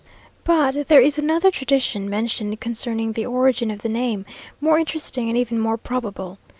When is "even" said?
5.37-5.59